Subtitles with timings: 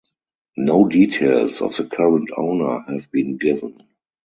[0.57, 3.87] No details of the current owner have been given.